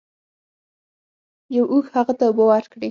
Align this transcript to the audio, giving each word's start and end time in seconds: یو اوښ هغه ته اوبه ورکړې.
یو 1.55 1.65
اوښ 1.71 1.85
هغه 1.95 2.13
ته 2.17 2.23
اوبه 2.27 2.43
ورکړې. 2.47 2.79